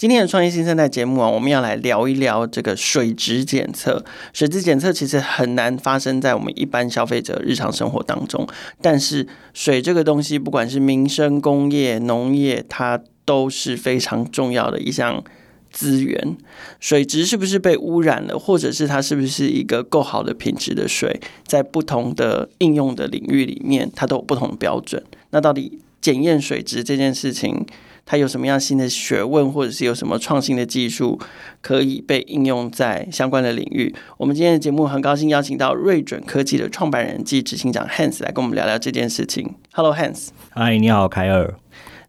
[0.00, 4.02] 今天的创业新生代节目啊，我们要来聊一聊这个水质检测。
[4.32, 8.48] 水质检测其实很难发生在我们一般消费者日常生活当中，
[8.80, 15.22] 但是水这个东西，不管是民生、工业、农业，它都是非常重要的一项
[15.70, 16.34] 资源。
[16.80, 25.04] 水质是不是被污染了，或者是它是不是一个够好的品质的水，在不同的应用的领域里面，它都有不同的标准。
[25.32, 27.66] 那到底检验水质这件事情，
[28.10, 31.16] 它有什么样新的学问，或者是有什么创新的技术
[31.60, 33.94] 可以被应用在相关的领域？
[34.16, 39.54] 我们今天的节目很高兴邀请到瑞准科技的创办人暨执行长 Hans 来跟我们聊聊这件事情。
[39.74, 40.30] Hello，Hans。
[40.48, 41.54] 嗨，你好，凯尔。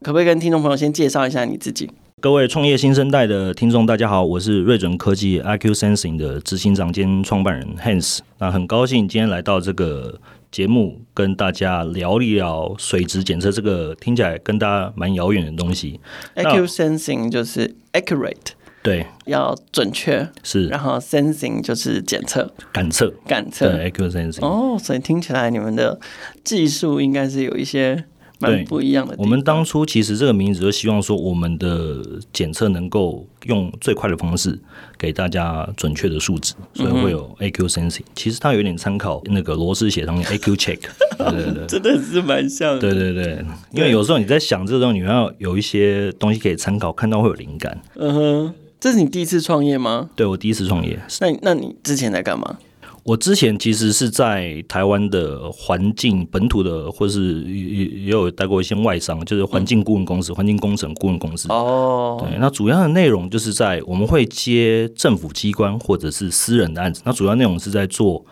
[0.01, 1.87] 可不可以跟听众朋友先介绍一下你自己？
[2.19, 8.21] 各位创业新生代的听众，大家好，我是瑞准科技 IQ Sensing 的执行长兼创办人 Hans。
[8.39, 10.19] 那很高兴今天来到这个。
[10.51, 15.99] 节目跟大家聊一聊水质检测，这个听起来跟大家蛮遥远的东西。
[16.35, 18.51] IQ Sensing 就是 accurate，
[18.83, 20.67] 对，要准确是。
[20.67, 23.71] 然后 Sensing 就是检测、感测、感测。
[23.71, 24.45] 对，IQ Sensing。
[24.45, 25.99] 哦，所以听起来你们的
[26.43, 28.05] 技术应该是有一些。
[28.41, 29.15] 蛮不一样的。
[29.17, 32.01] 我们当初其实这个名字就希望说，我们的
[32.33, 34.57] 检测能够用最快的方式
[34.97, 38.01] 给大家准确的数值，所以会有 AQ Sensing。
[38.15, 40.79] 其实它有点参考那个罗斯血上面 AQ Check，
[41.17, 42.79] 对对对， 真的是蛮像的。
[42.79, 47.81] 对对对，因为有时候你在想这个东西，你要有一些东西可以参考，看到会有灵感。
[47.95, 50.09] 嗯哼，这是你第一次创业吗？
[50.15, 50.99] 对，我第一次创业。
[51.19, 52.57] 那那你之前在干嘛？
[53.03, 61.47] 我之前其实是在台湾的环境本土的，或是也也有带过一些外商，就是环境顾问公司、环、嗯、境工程顾问公司。
[61.49, 68.23] 哦，对，那主要的内容就是在我们会接政府机关或者是私人的案子，那主要内容是在做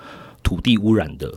[0.43, 1.33] 土地污染的。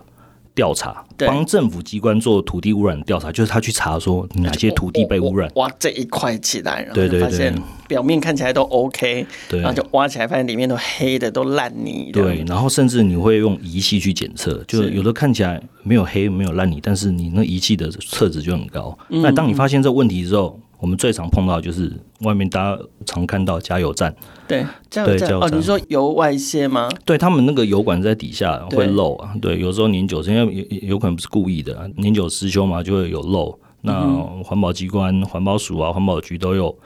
[0.54, 7.54] 调查，帮政府机关做土地污染调查，就是他去查说哪些土地被污染，挖这一块起来，然后发现
[7.88, 12.10] 表面看起来都 OK，对，然后就挖起来发现里面都黑的，都烂泥。
[12.12, 18.96] 对，然后甚至你会用仪器去检测，就有的看起来没有黑没有烂泥，但是你那仪器的测值就很高。
[19.08, 24.12] 那当你发现这问题之后，我们最常碰到就是外面大家常看到加油站，
[24.48, 26.88] 对，加油站哦，你说油外泄吗？
[27.04, 33.56] 对，他们那个油管在底下会漏啊，对，有时候年久，因为有有可能不是故意的，年久失修嘛，就会有漏。
[33.82, 33.92] 那
[34.44, 36.76] 环保机关、环保署啊、环保局都有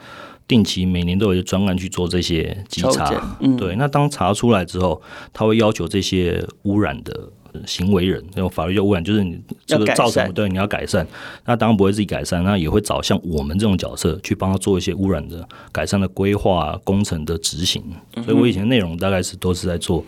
[0.47, 3.75] 定期每年都有专案去做这些稽查，嗯，对。
[3.77, 5.01] 那当查出来之后，
[5.33, 7.29] 他会要求这些污染的。
[7.65, 11.05] 行为人那种法律叫污染，就是你这个造成对，你要改善。
[11.45, 17.83] 那当然不会自己改善，那也会找像我们这种角色去帮他做一些污染的改善的规划、工程的执行。
[18.25, 20.03] 所以我以前的内容大概是都是在做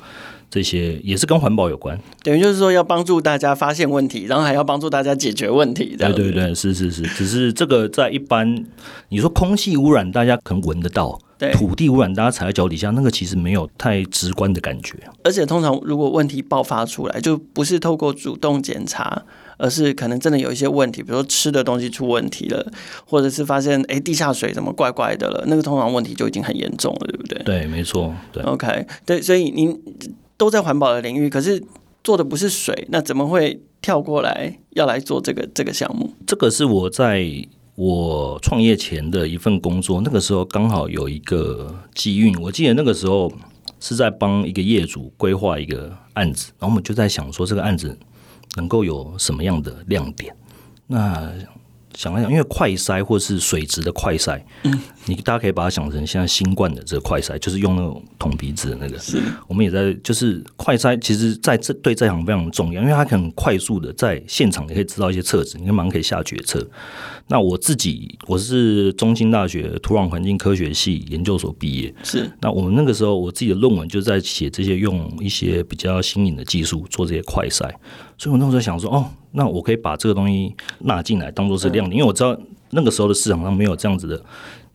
[0.50, 2.00] 这些，也是跟环保有关。
[2.24, 5.96] 等于就是说要帮助大家发现问题，然后还要帮助大家解决问题。
[5.98, 7.04] 对对对，是是是。
[7.04, 8.66] 只是这个在一般，
[9.10, 11.20] 你说空气污染，大家可能闻得到。
[11.40, 14.94] 对，土地污染，大家踩在脚底下，那个其实没有太直观的感觉。
[15.24, 19.24] 而且通常如果问题爆发出来，就不是透过主动检查，
[19.58, 22.70] 而是可能真的有一些问题，比如说吃的东西出问题了，
[23.06, 27.42] 或者是发现哎地下水怎么怪怪的了，那个通常问题就已经很严重了，对不对？
[27.44, 28.14] 对，没错。
[28.34, 29.82] 对，OK，对，所以您
[30.36, 31.64] 都在环保的领域，可是
[32.04, 36.12] 做的不是水，那怎么会跳过来要来做这个这个项目？
[36.28, 37.48] 这个是我在。
[37.80, 43.32] 我创业前的一份工作，那个时候刚好有一个机运，我记得那个时候
[43.80, 47.98] 是在帮一个业主规划一个案子，然后我们就在想说这个案子
[48.58, 50.36] 能够有什么样的亮点。
[50.88, 51.32] 那
[51.96, 58.98] 想来想，因为快筛或是水质的快筛，嗯，你大家可以把它想成现在新冠的这个快筛，就是用那种捅鼻子的那个。
[59.00, 66.66] 是，我们也在，就是快筛，其实在这对这行非常重要，因为它可能快速的在现场你可以知道一些测值，你马上可以下决策。
[67.28, 72.30] 那我自己我是中兴大学土壤环境科学系研究所毕业，是。
[72.42, 77.70] 那我们那个时候我自己的论文就在写这些用一些比较新颖的技术做这些快筛，
[78.18, 82.38] 所以我那时候想说，哦，那我可以把这个东西纳进来当做是亮点，因为我知道
[82.72, 84.22] 那个时候的市场上没有这样子的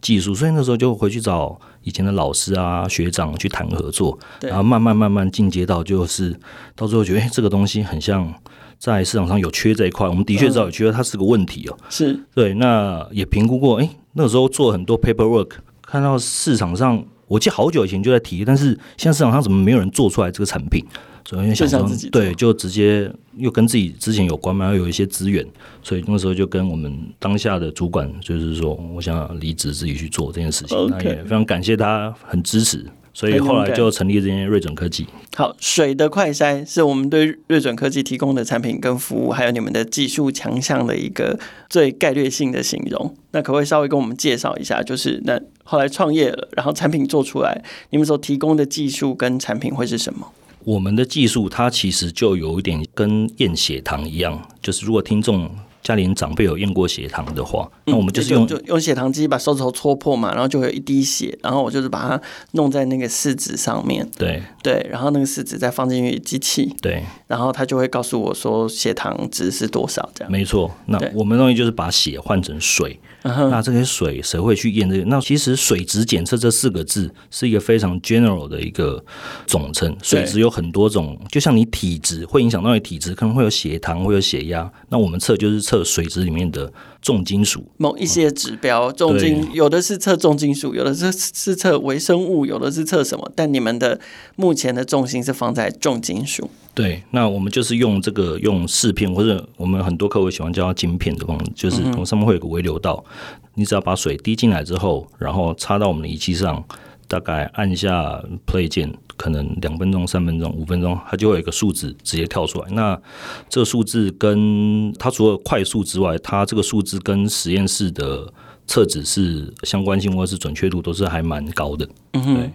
[0.01, 6.39] 技术，所以那时候就回去找以前的老师啊学长去谈合作，然后慢慢慢慢进阶到就是
[6.75, 8.33] 到最后觉得，哎，这个东西很像。
[8.77, 11.79] 在市场上有缺这一块，我们的确知道有缺，它是个问题哦。
[11.89, 20.85] 是对，那也评估过，哎，那个时候做很多 paperwork，看到市场上我记得好久以前就在提，但是现在市场上怎么没有人做出来这个产品？
[21.25, 25.44] 所以想说，对，就直接又跟自己之前有关嘛，要有一些资源，
[25.82, 30.76] 所以那时候就跟我们当下的主管，就是说，我想离职自己去做这件事情。
[30.91, 32.85] 那也非常感谢他很支持，
[33.15, 35.06] 所以后来就成立这间瑞准科技。
[35.35, 41.38] 好，水的快筛是我们对瑞准科技提供的产品跟服务，还有你们的技术强项的一个
[41.70, 43.17] 最概略性的形容。
[43.32, 44.82] 那可不可以稍微跟我们介绍一下？
[44.82, 50.31] 就是那后来创业了，然后产品做出来，你们所提供的技术跟产品会是什么？
[50.64, 55.50] 我们的技术，它其实就有一点跟验血糖一样，就是如果听众。
[55.84, 62.19] 家里长辈有验过血糖的话，那我们就是用、嗯、就用血糖机把手指头戳破嘛，然后就会有一滴血，然后我就是把它
[62.52, 70.32] 弄在那个试纸上面，对对，然后那个试纸再放进去机器，对，然后它就会告诉我说血糖值是多少这样。
[70.32, 75.05] 没错，那我们东西就是把血换成水，那这些水谁会去验这个？
[75.05, 79.05] 那其实水质检测这四个字是一个非常 general 的一个
[79.47, 85.75] 总称，水质有很多种，就像你体质会影响到你体质，可能会有血糖，会有血压，那我们测就是测。
[85.75, 86.73] 测水质里面的
[87.05, 93.31] 重金属，某一些指标，重金有的是测重金属，有的是是测微生物，有的是测什么？
[93.37, 94.01] 但你们的
[94.37, 96.49] 目前的重心是放在重金属。
[96.73, 103.05] 对，那我们就是用这个用试片，或者我们很多客户喜欢叫它晶片的方式，就是从上面会有个微流道，
[103.53, 106.65] 你只要把水滴进来之后，然后插到我们的仪器上。
[107.09, 112.71] 大概按下 play 键，可能两分钟、三分钟、五分钟，它就会有一个数字直接跳出来。
[112.71, 113.01] 那
[113.49, 118.33] 这个数字跟它除了快速之外，它这个数字跟实验室的
[118.67, 121.89] 测纸是相关性或者是准确度都是还蛮高的。
[122.15, 122.53] 嗯哼，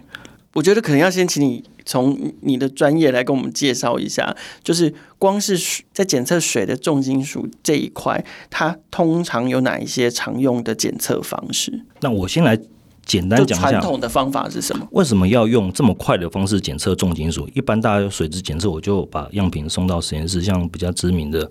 [0.54, 11.84] 我觉得可能要先请你从你的专业来跟我们介绍一下，就是光是在检测水的重金属这一块，它通常有哪一些常用的检测方式？
[12.00, 12.60] 那我先来。
[13.10, 14.86] 简单讲一下，传统的方法是什么？
[14.92, 17.48] 为什么要用这么快的方式检测重金属？
[17.56, 21.50] 一般大家水质检测，我就把样品送到实验室，像比较知名的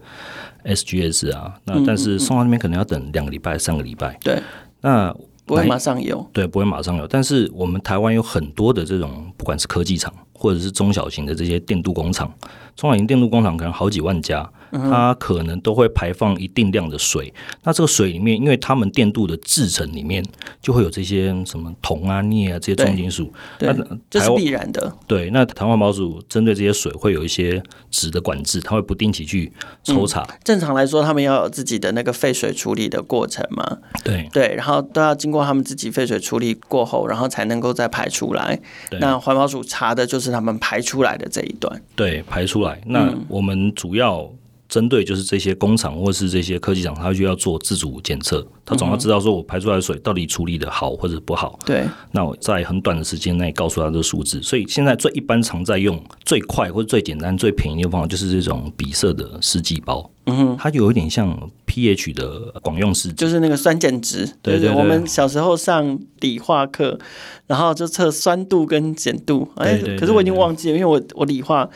[0.64, 4.18] SGS 啊，那但是送到那边可能要等两个礼拜、三个礼拜。
[4.24, 4.42] 对，
[4.80, 5.14] 那
[5.46, 6.26] 不会马上有。
[6.32, 7.06] 对，不会马上有。
[7.06, 12.34] 但是我们台湾有很多的这种，不管是科技厂或者是中小型的这些电镀工厂，
[12.78, 14.50] 中小型电镀工厂可能好几万家。
[14.72, 17.34] 它可能都会排放一定量的水，
[17.64, 20.24] 那这个水里面，因为他们电镀的制成里面
[20.62, 23.74] 就会有这些什么铜啊、镍啊这些重金属，对，
[24.10, 24.94] 这是必然的。
[25.08, 29.52] 对，那台湾环保署针对这些水会有一些质的管制，它会不定期去
[29.84, 30.22] 抽查。
[30.22, 33.78] 嗯，正常来说，他们要有自己的那个废水处理的过程嘛？
[34.04, 38.60] 对对，然后都要经过他们自己废水处理过后，然后才能够再排出来。
[39.00, 41.82] 那环保署查的就是他们排出来的这一段。
[41.96, 42.82] 对，排出来。
[42.86, 44.32] 那我们主要。
[44.70, 51.58] 针对就是这些工厂或是这些科技厂，他就要做自主检测，他总要知道说我排出来的水到底处理的好或者不好。
[51.66, 54.42] 对，那我在很短的时间内告诉他这个数字。
[54.44, 60.08] 所以现在最一般常在用最快或者最简单最便宜的方法，就是这种比色的试剂包。
[60.28, 64.24] 嗯哼，它就有一点像 pH 的广用试剂，就是那个酸碱值。
[64.44, 67.00] 对对，对，对，我们小时候上理化课，
[67.48, 69.50] 然后就测酸度跟碱度。
[69.56, 71.68] 哎，可是我已经忘记了，因为我我理化。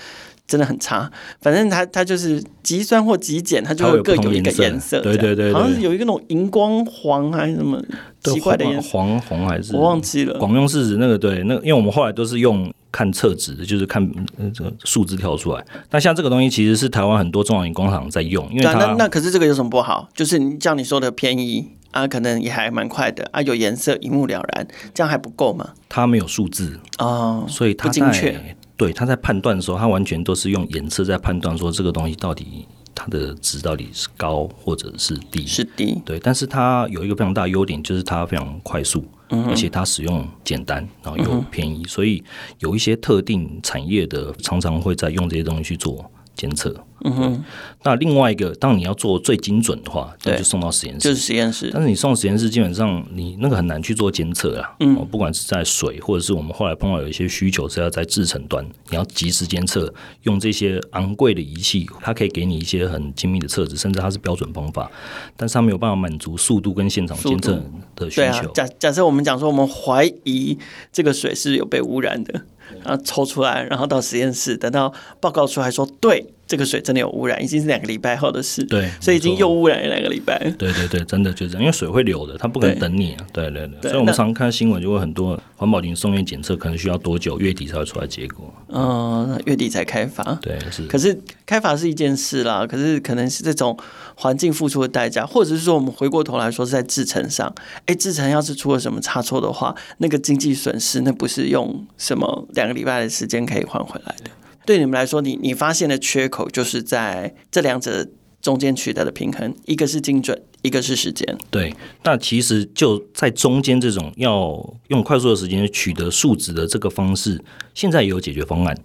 [0.46, 1.10] 真的很差，
[1.42, 7.82] 反正它它就是极酸或极碱，它就会各有一个颜色，对对对，好像是有一个那种荧光黄还是什么
[8.24, 10.38] 奇怪的颜色，黄红还是我忘记了。
[10.38, 14.08] 广用试纸那个对，那个因为我们后来都是用看测值的，就是看
[14.54, 15.66] 这个数字跳出来。
[15.90, 20.10] 但像这个东西其实是台湾很多中小型工厂在用，因为它那那可是这个有什么不好？
[20.14, 25.70] 就是你像你说的便宜啊，可能也还蛮快的啊，有颜色一目了然，这样还不够吗？
[25.88, 28.56] 它没有数字哦，所以它不精确。
[28.84, 35.48] 对，他在判断的时候，他完全都是用颜色在判断说这个东西到底它的值到底是高或者是低。
[35.48, 35.98] 是低。
[36.04, 42.22] 对，但是它有一个非常大的优点，就是它非常快速，嗯、而且它使用简单，然后又便宜，嗯、所以
[42.60, 46.76] 有一些特定产业的常常会在用这些东西去做监测。
[47.06, 47.44] 嗯哼，
[47.84, 51.70] 那另外一个，当你要做最精准的话，那就送到实验室，就是实验室。
[51.74, 54.74] 但是你送实验室，基本上你那个很难去做监测啊。
[54.80, 64.90] 嗯，不管是在水，或者是我们后来碰到有一些需求是要在制程端，你要及时监测，用这些昂贵的仪器，它可以给你一些很精密的测值，甚至它是标准方法，
[65.36, 67.62] 但是它没有办法满足速度跟现场监测
[67.98, 68.48] 的需求。
[68.48, 70.58] 啊，假假设我们讲说，我们怀疑
[70.94, 72.46] 这个水是有被污染的，
[72.84, 76.26] 然后抽出来，然后到实验室，等到报告出来说对。
[76.54, 78.64] 这个水真的有污染，已经是两个礼拜后的事。
[78.66, 80.38] 对，所以已经又污染了两个礼拜。
[80.56, 83.26] 对对对，真的就这样，因为水会流的，它不可能等你啊。
[83.34, 88.54] 对对对，所以我们常看新闻，就会很多环保局送院检测可能需要多久，月底才会出来结果。
[88.68, 90.38] 嗯，月底才开罚。
[90.44, 90.86] 对，是。
[90.86, 93.76] 可是开罚是一件事啦，可是可能是这种
[94.14, 97.52] 环境付出的代价，或者是说我们回过头来说是在制程上，
[97.88, 104.30] 哎，制程要是出了什么差错的话，那个经济损失，那不是用什么两个礼拜的时间可以换回来的。
[104.66, 108.08] 对你们来说，你你发现的缺口就是在这两者
[108.42, 111.38] 中间取得的平衡，一个是精准，一个是时间。
[111.50, 117.44] 对，那其实就在中间这种要用快速的时间取得数值的这个方式，
[117.74, 118.78] 现在也有解决方案。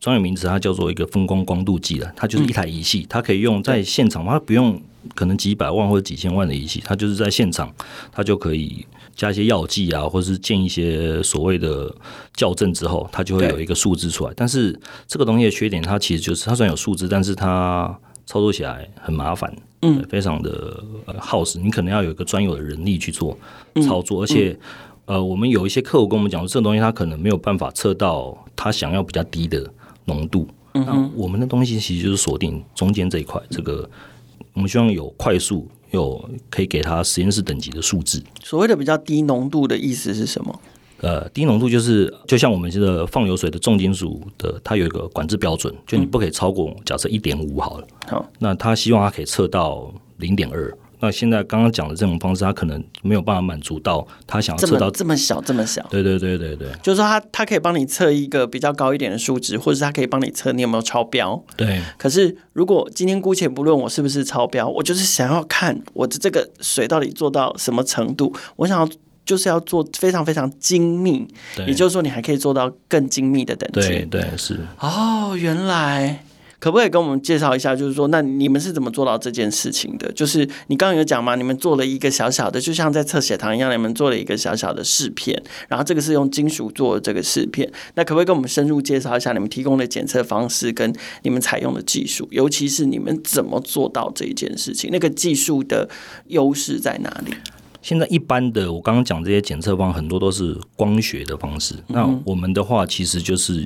[0.00, 4.80] 专业名词它叫做一个风光光度计了，它就是一台仪器，它可以用在现场，它不用
[5.14, 7.74] 可能几百万或者几千万的仪器，它就是在现场，
[8.12, 8.86] 它就可以。
[9.16, 11.92] 加一些药剂啊，或者是建一些所谓的
[12.36, 14.32] 校正之后，它就会有一个数字出来。
[14.36, 20.84] 但是这个东西的缺点，它其实就是它虽然有数字，但是它操作起来很麻烦，嗯，非常的
[21.18, 21.58] 耗时。
[21.58, 23.36] 你可能要有一个专有的人力去做
[23.82, 24.56] 操作，而且
[25.06, 29.68] 呃，我们有一些客户跟我们讲说，这个东西它可能没有办法测到他想要比较低的
[30.04, 30.46] 浓度。
[30.74, 33.88] 那我们的东西其实就是锁定中间这一块，这个
[34.52, 35.66] 我们希望有快速。
[35.90, 38.22] 有可以给他实验室等级的数字。
[38.42, 40.60] 所谓的比较低浓度的意思是什么？
[41.02, 47.86] 呃，低浓度就是就像我们这个放流水的重金属的，它有一个管制标准，就你不可以超过，假设一点五好了。
[48.08, 50.74] 好，那他希望他可以测到零点二。
[51.06, 55.86] 那现在刚刚讲的这种方式，他可能没有办法满足到他想要测到这么，小这么小。
[55.88, 61.40] 对对对对对，就是说他他可以帮你测一个比较高一点的数值，或者是他可以帮你测你有没有超标。
[61.56, 61.80] 对。
[61.96, 68.88] 可是如果今天姑且不论我是不是超标，我就是想要看我的这个水到底做到什么程度，我想要
[69.24, 71.24] 就是要做非常非常精密。
[71.68, 73.88] 也就是说，你还可以做到更精密的等级。
[73.88, 74.58] 对对是。
[74.80, 76.24] 哦，原来。
[76.66, 77.76] 可不可以跟我们介绍一下？
[77.76, 80.10] 就是说，那你们是怎么做到这件事情的？
[80.10, 87.70] 就是你刚刚有讲嘛，你们做了一个小小的，就像在测血糖一样，你们做了一个小小的试片，然后这个是用金属做的这个试片。
[87.94, 90.92] 那可不可以跟我们深入介绍一下你们提供的检测方式跟
[91.22, 92.26] 你们采用的技术？
[92.32, 94.90] 尤其是你们怎么做到这一件事情？
[94.90, 95.88] 那个技术的
[96.26, 97.32] 优势在哪里？
[97.86, 101.72] 现在一般的，我刚刚讲这些检测方很多都是光学的方式。
[101.74, 103.64] 嗯、那我们的话，其实就是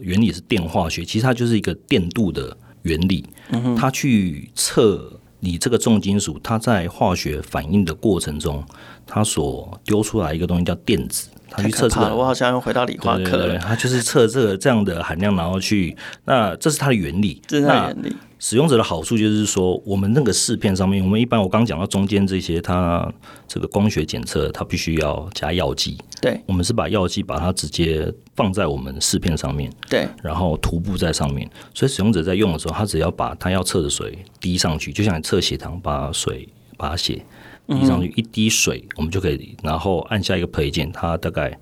[0.00, 3.24] 原理是电化学，其实它就是一个电镀的原理。
[3.52, 8.60] 嗯、它去测你这个重金属，它在化学反应的过程中，
[9.06, 11.28] 它所丢出来一个东西叫电子。
[11.48, 13.56] 它去测这个，我好像又回到理化课了。
[13.58, 17.40] 它就是测这个这样的含量，然后去那这是它的原理。
[17.46, 18.16] 这是它的原理。
[18.40, 23.06] 使用者的好处就是说，我们那个试片上面，我们一般我刚讲到中间这些，它
[23.46, 25.98] 这个光学检测，它必须要加药剂。
[26.22, 29.70] 对，我们是把药剂把它直接放在我们试片上面。
[29.90, 37.22] 对，然后涂布在上面，所以使用者在用的时候，他只要把他要测的水滴上去，就像你测血糖，把水把血
[37.66, 41.54] 滴上去，嗯、一滴水，我们就可以，然后按下一个 play 键，它大概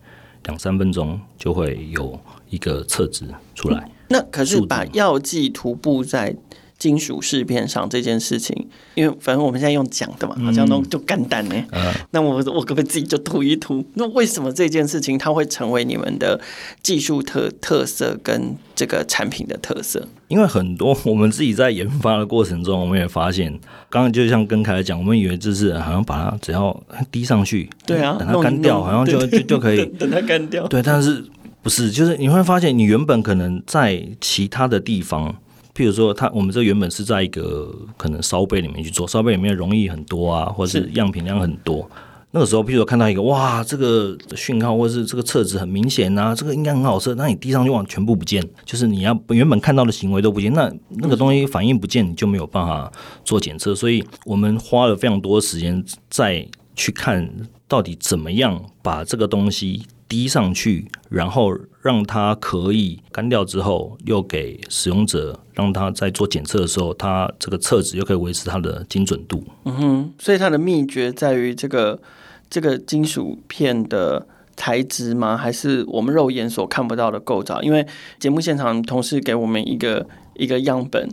[0.44, 2.16] 两三分钟就会有
[2.48, 3.24] 一个测值
[3.56, 3.90] 出来。
[4.08, 6.34] 那可是把药剂涂布在
[6.78, 11.54] 金属饰片上这件事情，因为反正我们现在用讲的嘛，好像都就干单呢。
[11.72, 13.84] 嗯，那我我可不可以自己就涂一涂？
[13.94, 16.40] 那为什么这件事情它会成为你们的
[16.82, 20.06] 技术特特色跟这个产品的特色？
[20.28, 23.50] 因为很多我们自己在研发的过程中，我们也发现，
[23.90, 26.80] 刚刚就像跟凯讲，我们以为就是好像把它只要
[27.10, 30.68] 滴上去，对啊，等它干掉，好像就就就可以 等它干掉。
[30.68, 31.24] 对，但是
[31.62, 31.90] 不是？
[31.90, 35.34] 就是你会发现，你原本可能在其他的地方。
[35.78, 41.88] 譬如说，它我们这原本是在一个可能烧杯里面去做，烧杯里面容易很多啊，或者是样品量很多。
[42.32, 52.90] 那个时候，譬如说看到一个哇，这个讯号或者是这个测值很明显啊，这个应该很好测，那你滴上去往全部不见，就是你要原本看到的行为都不见，那那个东西反应不见，你就没有办法
[53.24, 53.72] 做检测。
[53.72, 56.44] 所以我们花了非常多的时间再
[56.74, 57.30] 去看
[57.68, 59.86] 到底怎么样把这个东西。
[60.08, 69.44] 滴上去，然后让它可以干掉之后，又给使用者让他在做检测的时候，它这个测纸又可以维持它的精准度。
[69.64, 72.00] 嗯哼，所以它的秘诀在于这个
[72.48, 75.36] 这个金属片的材质吗？
[75.36, 77.62] 还是我们肉眼所看不到的构造？
[77.62, 77.86] 因为
[78.18, 81.08] 节目现场同事给我们一个一个样本。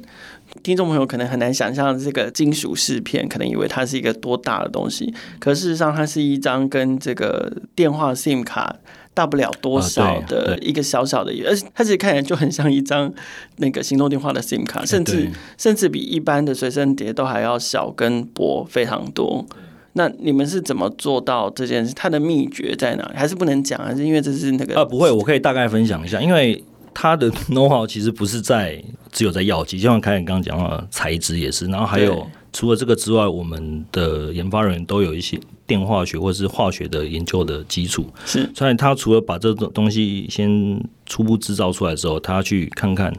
[0.65, 8.75] 听众朋友可能很难想象这个金属试片，可能以为它是一个多大的东西，可事实上它是一张跟这个电话 SIM 卡
[9.13, 13.13] 大不了多少的一个小小的，而且它其实看起来就很像一张
[13.57, 19.45] 那个行动电话的 SIM 卡，甚至甚至比一般的随身碟都还要小跟薄非常多。
[19.93, 21.93] 那你们是怎么做到这件事？
[21.93, 23.11] 它的秘诀在哪里？
[23.15, 23.79] 还是不能讲？
[23.85, 24.73] 还是因为这是那个？
[24.77, 26.63] 呃，不会，我可以大概分享一下，因为。
[26.95, 35.37] 它的 know-how 其实不是在只有在药剂，就像凯恩刚刚讲到的材质也是，然后还有除了这个之外，我们的研发人员都有一些
[35.67, 43.13] 电化学或者是化学的研究的基础，是，所以他除了把这种东西先初步制造出来之后，他要去看看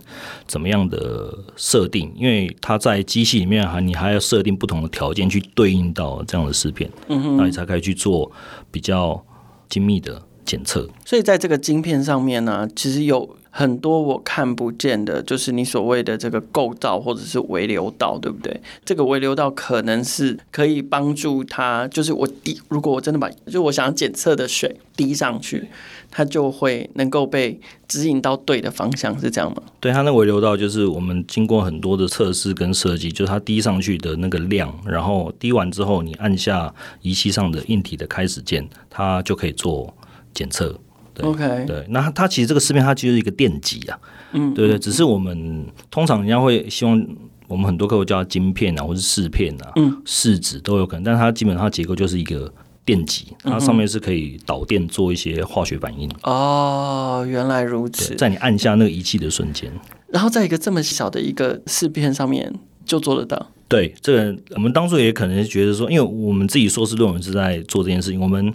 [0.46, 8.32] 怎么样的设定，因为他在机器里面还你还要设定不同的条件去对应到这样的试片，嗯哼，那你才可以去做
[8.70, 9.22] 比较
[9.68, 10.88] 精密的检测。
[11.04, 13.36] 所以在这个晶片上面呢、啊，其实有。
[13.56, 18.60] 很多我看不见的，就是你所谓的这个构造或者是微流道，对不对？
[18.84, 25.68] 这个微流道可能是可以帮助它，就是我滴，如果我真的把，就我想要检测的水滴上去，
[26.10, 29.62] 它就会能够被指引到对的方向，是这样吗？
[29.80, 39.96] 对，它那微流道就是我们经过很多的测试跟设计，就是它滴上去的那个量，然后滴完之后，你按下仪器上的硬体的开始键，它就可以做
[40.36, 40.78] 检测。
[41.18, 43.98] 对 OK，对，那它其实这个试片它就是一个电极啊，
[44.32, 47.06] 嗯，对对，只是我们通常人家会希望
[47.48, 52.52] 我们很多客户叫它晶片啊，或是试片啊，嗯，试纸都有可能，但它基本上结构就是一个
[52.84, 56.06] 电极，它上面是可以导电做一些化学反应。
[56.22, 59.72] 哦，原来如此，在你按下那个仪器的瞬间，
[60.08, 62.52] 然后在一个这么小的一个试片上面
[62.84, 63.50] 就做得到。
[63.68, 68.52] 对，这个我们当初也可能觉得说，因为我们自己硕士论文是在做这件事情，我们。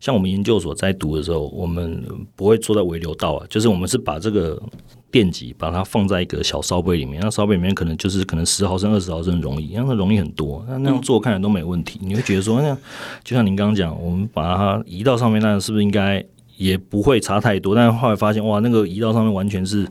[0.00, 4.60] 像我们研究所在读的时候，我们不会做在微流道啊，就是我们是把这个
[5.10, 11.98] 电极把它放在一个小烧杯里面，那烧杯里面可能就是可能十毫升、二十毫升溶液，让它溶液很多，那那样做看来都没问题。
[12.02, 12.76] 你会觉得说，那
[13.24, 16.24] 就像您刚刚讲，我们把它移到上面，那是不是应该
[16.56, 17.74] 也不会差太多？
[17.74, 19.86] 但是后来发现，哇，那个移到上面完全是。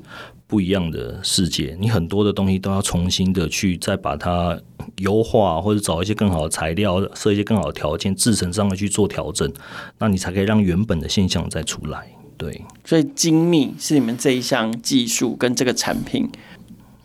[0.47, 4.59] 不一样的世界，你很多的东西都要重新的去再把它
[4.97, 9.51] 优化，或者找一些更好的材料，设一些更好的条件，制成上的去做调整，
[9.97, 12.07] 那你才可以让原本的现象再出来。
[12.37, 16.29] 对，所以精密是你们这一项技术跟这个产品。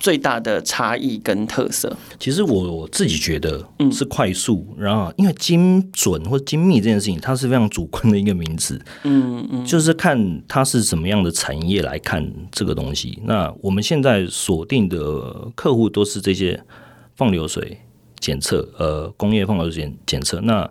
[0.00, 13.20] 最大的差异跟特色，其实我自己觉得是快速，嗯、然后因为精准或精密这件事情，它是非常主观的一个名词，嗯嗯，就是看它是什么样的产业来看这个东西。
[13.24, 16.58] 那我们现在锁定的客户都是这些
[17.14, 17.78] 放流水
[18.18, 20.68] 检测，呃，工业放流水检测，那。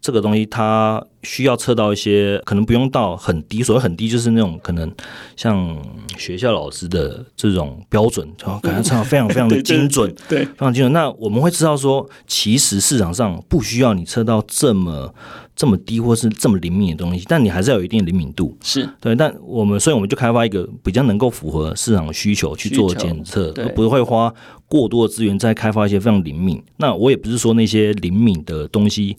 [0.00, 4.90] 这个东西它需要测到一些，可能不用到很低，所谓很低就是那种可能
[5.36, 5.76] 像
[6.16, 8.26] 学校老师的这种标准，
[8.62, 10.92] 可能测到非常非常的 精准，对，对，非常精准。
[10.92, 15.14] 那我们会知道说，其实市场上不需要你测到这么。
[15.60, 19.14] 这么低或是这么灵敏的东西，但你还是要有一定的灵敏度，是对。
[19.14, 24.32] 但我们所以我们就开发一个比较能够符合市场需求去做检测，而不会花
[24.66, 26.62] 过多的资源在开发一些非常灵敏。
[26.78, 29.14] 那我也不是说那些灵敏的东西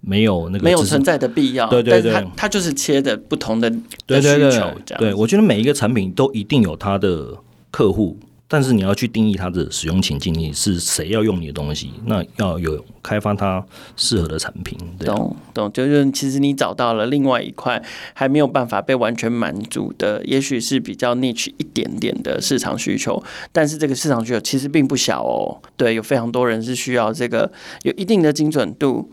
[0.00, 4.38] 没有那个没有存在的必要，对对对，它它就是切的不同的需求对对
[4.86, 7.36] 对，对，我觉得每一个产品都一定有它的
[7.72, 8.16] 客户。
[8.52, 11.92] 但是你要去定义它的使用情境，你是谁要用你的东西？
[12.06, 13.64] 那要有开发它
[13.96, 14.76] 适合的产品。
[14.98, 17.80] 懂懂，就是其实你找到了另外一块
[18.12, 23.22] 还没有办法被完全满足的，也许是比较 niche 一点点的市场需求。
[23.52, 25.62] 但是这个市场需求其实并不小哦。
[25.76, 27.52] 对，有非常多人是需要这个
[27.84, 29.12] 有一定的精准度，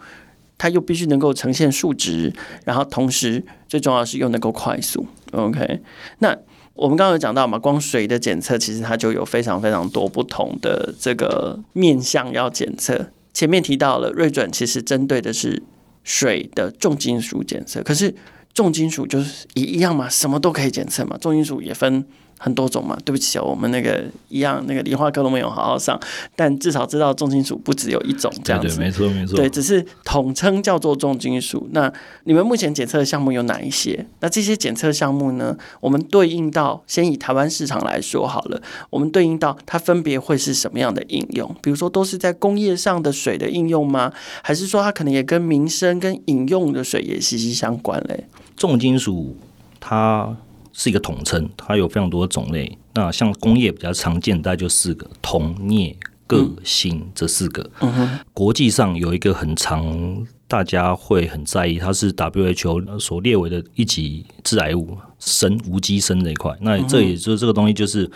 [0.58, 2.34] 它又必须能够呈现数值，
[2.65, 5.06] 然后同时最重要是又能够快速。
[5.34, 5.82] OK，
[6.17, 6.36] 那。
[6.77, 13.07] 我们刚刚有讲到嘛，光水的检测其实它就有非常非常多不同的这个面向要检测。
[13.33, 15.61] 前面提到了瑞准其实针对的是
[16.03, 18.13] 水的重金属检测，可是
[18.53, 22.05] 重金属就是一样嘛，什么都可以检测嘛，重金属也分。
[22.38, 26.00] 很多种嘛，对不起哦，我们那个一样，那个理化课都没有好好上，
[26.36, 31.67] 但至少知道重金属不只有一种这样子，对，对，没错没错，对，只是统称叫做重金属。
[31.71, 31.91] 那
[32.26, 34.06] 你们目前检测的项目有哪一些？
[34.19, 35.58] 那这些检测项目呢？
[35.80, 41.54] 我们对应到先以台湾市场来说好了，我们对应到它分别会是什么样的应用？
[41.62, 44.13] 比如说都是在工业上的水的应用吗？
[44.43, 48.26] 还是说它可能也跟民生跟饮用的水也息息相关嘞？
[48.56, 49.36] 重金属
[49.80, 50.38] 它。
[50.79, 52.77] 是一个统称，它有非常多的种类。
[52.93, 57.67] 那像工业比较常见，大概就四个：铜、镍、铬、锌这四个。
[57.79, 58.19] 嗯哼。
[58.31, 66.55] 国际上有一个很常，大家会很在意，它是 WHO 所列为的一级致癌物，砷、无机砷这一块。
[66.61, 68.07] 那这也就是这个东西，就是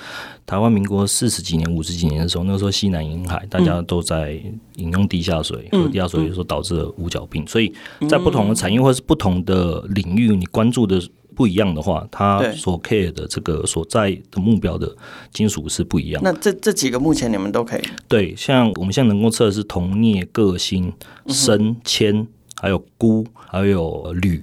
[0.45, 4.33] 台湾民国四十几年、五十几年的时候，那个时候西南沿海大家都在
[4.75, 7.43] 饮用地下水，喝地下水有时候导致了五角病。
[7.47, 7.73] 所以
[8.07, 11.01] 在不同的产业或者是不同的领域，你关注的。
[11.41, 14.95] 不一样的话，它所 care 的这个所在的目标的
[15.33, 16.21] 金属是不一样。
[16.23, 17.81] 那这这几个目前你们都可以？
[18.07, 20.93] 对，像我们现在能够测的是铜、镍、铬、锌、
[21.25, 22.27] 砷、铅，
[22.61, 24.39] 还有钴，还有铝。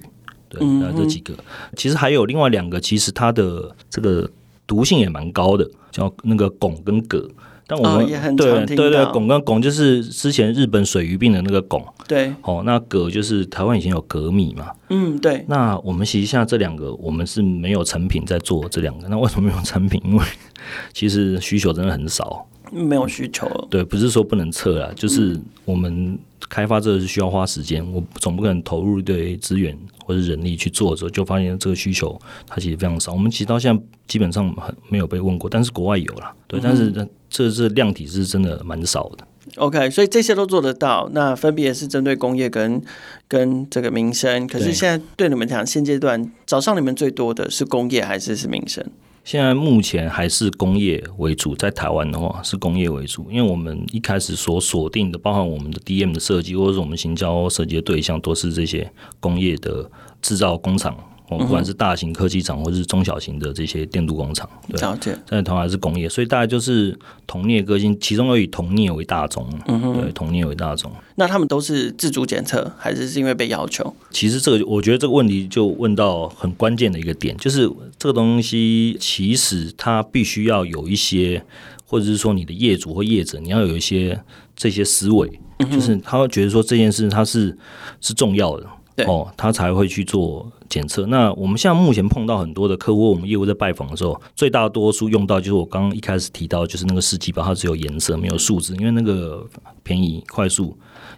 [0.49, 1.33] 对，那这几个，
[1.77, 4.29] 其实还有另外两个，其实它的这个
[4.67, 7.25] 毒性也蛮高的，叫那个汞跟铬。
[7.69, 11.83] 但我们、哦、也很对对对，汞跟汞就是之前日本水鱼病的那个汞。
[12.07, 14.71] 对，哦，那镉就是台湾以前有镉米嘛。
[14.89, 15.45] 嗯，对。
[15.47, 19.07] 那我们其实现在这两个，我们是没有成品在做这两个。
[19.07, 20.01] 那为什么没有成品？
[20.03, 20.25] 因为
[20.93, 23.47] 其实需求真的很少，没有需求。
[23.69, 26.17] 对，不是说不能测啦，就是我们
[26.49, 33.13] 开发这个是需要花时间，我总不可能投入一堆资源或者人力去做之后，就发现这个需求它其实非常少。
[33.13, 36.33] 我们其实到现在基本上很没有被问过，但是国外有啦。
[36.47, 36.91] 对，但是
[37.29, 39.25] 这这量体是真的蛮少的。
[39.55, 41.09] OK，所以这些都做得到。
[41.13, 42.81] 那分别是针对工业跟
[43.27, 44.45] 跟这个民生。
[44.47, 48.85] 可是现在对你们讲，现阶段早上你们最多的是工业还是是民生？
[49.23, 59.89] 现在目前还是工业为主，在台湾的话是工业为主，因为我们一开始所锁定的，包含我们的 DM 的设计，或者是我们行销设计的对象，都是这些工业的
[60.21, 60.95] 制造工厂。
[61.37, 70.91] 不管是大型科技厂，或者是中小型的这些电镀工厂，对，在同样是工业，所以大概就是同镍合金，其中又以铜镍为大宗，嗯哼，对，铜镍为大宗。
[71.15, 73.93] 那他们都是自主检测，还是是因为被要求？
[74.09, 81.43] 其实这个，我觉得这个问题就问到很关键的一个点，就是这个东西其实它必须要有一些，
[81.85, 84.19] 或者是说你的业主或业者，你要有一些
[84.55, 85.29] 这些思维，
[85.71, 87.55] 就是他会觉得说这件事它是
[87.99, 88.65] 是重要的。
[89.05, 91.05] 哦，他才会去做检测。
[91.07, 99.45] 那我们现在目前碰到很多的客户，我们业务在拜访的时候，最大多数用到就是我刚刚一开始提到，就是那个试剂包，它只有颜色没有数字，因为那个
[99.83, 100.77] 便宜、快速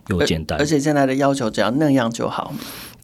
[0.10, 0.60] 又简单。
[0.60, 2.54] 而且现在的要求只要那样就好。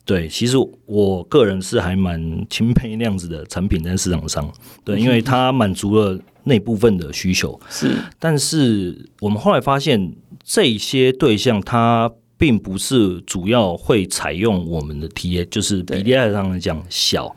[0.05, 4.49] 对，其实我个人是还蛮钦佩那样子的产品在市场上。
[4.83, 7.59] 对，因为它满足了那部分的需求。
[7.69, 10.13] 是，但是我们后来发现，
[10.43, 12.11] 这些对象他。
[12.37, 17.35] 并不是主要会采用我们的 TA，就是比例上来讲小，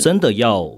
[0.00, 0.70] 真的要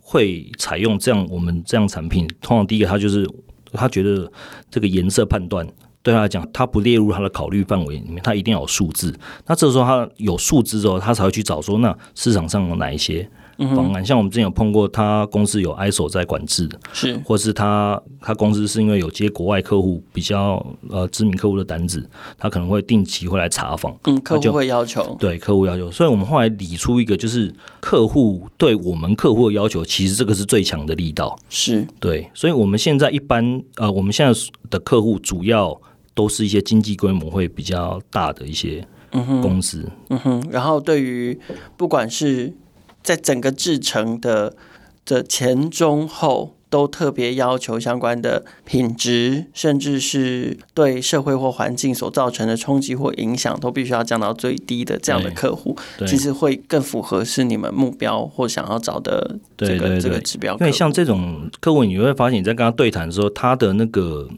[0.00, 2.28] 会采用这样我们这样产品。
[2.40, 3.28] 通常第一个他就是
[3.72, 4.30] 他觉得
[4.70, 5.66] 这个颜色判断
[6.02, 9.16] 对他来讲，他不列入他的考虑范围里面，他一定要有数字。
[9.46, 13.28] 那这时候他有数字之后，他才会去找说，那市场上有哪一些。
[13.58, 31.86] 方案，像我们之前有碰过，他公司有 ISO 在管制的，是，或是他他公司是因为有接国外客户比较呃知名客户的单子，他可能会定期会来查访，嗯，客户会要求，对，客户要求，所以我们后来理出一个，就是客户对我们客户的要求，其实这个是最强的力道，是。
[31.98, 34.38] 对，所以我们现在一般呃，我们现在
[34.68, 35.80] 的客户主要
[36.14, 41.38] 都是一些经济规模会比较大的一些嗯公司，嗯哼，嗯哼，然后对于
[41.76, 42.52] 不管是
[43.06, 44.52] 在整个制成的
[45.04, 55.76] 的前中后都特别要求相关的品质，甚至是对社会或环境所造成的冲击或影响，都必须要降到最低的这样的客户，
[56.08, 60.54] 其实会更符合是你们目标或想要找的这个这个指标。
[60.54, 64.28] 因为像这种客户，你会发现你在跟他对谈的时候，他的那个。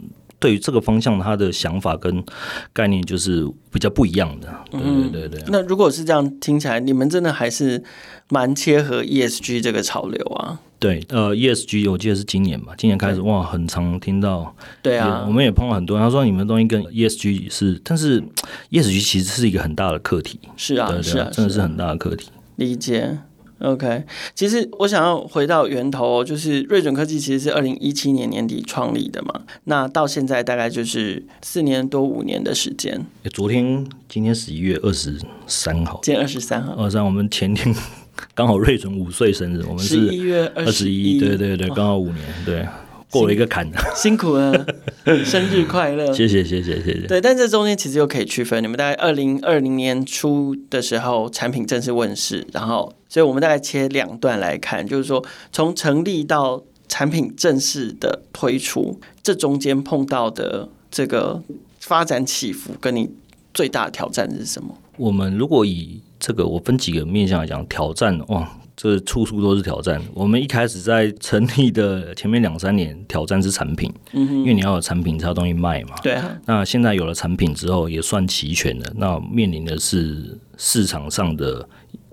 [0.40, 2.24] 对于这个方向，他的想法跟
[2.72, 4.48] 概念就是比较不一样的。
[4.70, 5.44] 对对对对。
[5.48, 7.82] 那如果是这样听起来，你们真的还是
[8.28, 10.60] 蛮切合 ESG 这个潮流啊？
[10.78, 14.54] 对，呃，ESG 我记得是今年吧，今年开始哇，很常听到。
[14.80, 18.22] 对啊，我们也碰到很多人，他说你们的东西跟 ESG 是，但是
[18.70, 20.38] ESG 其实是一个很大的课题。
[20.56, 22.28] 是啊，对对是啊，真的是很大的课题。
[22.54, 23.18] 理解。
[23.60, 33.04] OK，其实我想要回到源头，就是瑞准科技其实是二零一七年年底创立的嘛，那到现在大概就是四年多五年的时间。
[33.32, 37.74] 昨天今天十一月二十三号，今天二十三号，二十三，我们前天
[38.34, 42.66] 刚好瑞准五岁生日，我们是十一月二十一，对对对，刚好五年，对。
[43.10, 43.66] 过了一个坎，
[43.96, 44.66] 辛苦了，
[45.24, 46.12] 生日快乐！
[46.12, 47.06] 谢谢谢谢谢谢。
[47.06, 61.42] 对，但这中间其实又可以区分，你们大概二零二零年初的时候产品正式问世，然后，所以我们大概切两段来看，就是说从成立到产品正式的推出，这中间碰到的这个
[61.80, 63.10] 发展起伏，跟你
[63.54, 64.76] 最大的挑战是什么？
[64.96, 68.48] 我们如果以这个我分几个面向来讲，挑战哇。
[68.80, 70.00] 这处处都是挑战。
[70.14, 75.96] 我们一开始在成立的前面两三年，挑战是产品，因为你要有产品才有东西卖嘛。
[76.00, 76.38] 对啊。
[76.46, 78.86] 那现在有了产品之后，也算齐全了。
[78.94, 81.68] 那面临的是市场上的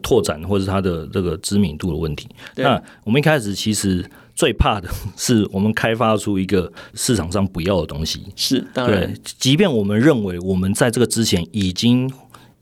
[0.06, 2.30] 拓展，或者是它的这个知名度的问题。
[2.58, 4.88] 那我们一开始其实最怕的
[5.18, 8.22] 是，我们开发出一个市场上不要的东西。
[8.36, 9.12] 是，当然。
[9.12, 12.08] 对，即便我们认为我们在这个之前已经。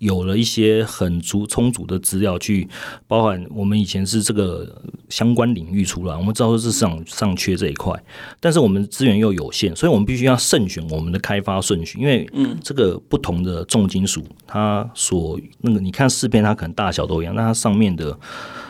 [0.04, 2.68] 有了一些很足充足的资料，去
[3.08, 7.98] 包含我们以前是这个相关领域出来，我们知道是市场上缺这一块，
[8.42, 18.18] 但是我们资源又有限，所以我们必须要慎选我们的开发顺序，因为嗯，这个不同的重金属，它所那个你看四片，它可能大小都一样，那它上面的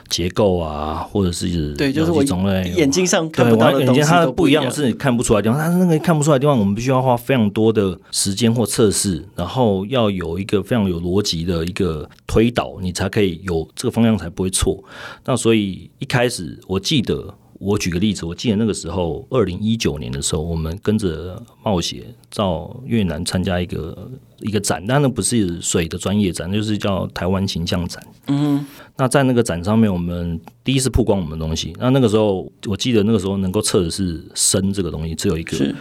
[0.10, 5.58] 结构啊，或者是对，就是我种类眼睛上看不到的东西，眼睛它不一样，样是你看不出来的地方。
[5.60, 14.84] 但是那个看不出来的地方，我们必须要花非常多的时间或测试，然后要有一个非常有逻辑的一个推导，你才可以有这个方向才不会错。
[15.26, 17.34] 那所以一开始我记得。
[17.64, 22.04] 我举个例子，我记得那个时候，二零一九年的时候，我们跟着冒险
[22.36, 28.06] 到越南参加一个一个展，但那不是水的专业展，就是叫台湾形象展。
[28.28, 28.66] 嗯，
[28.98, 31.74] 那在那个展上面，我们第一次曝光我们的东西。
[31.80, 35.56] 那那个时候，我记得那个时候能够测的是深这个东西，只有一个。
[35.56, 35.74] 是。